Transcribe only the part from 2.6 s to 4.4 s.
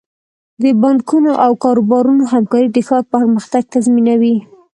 د ښار پرمختګ تضمینوي.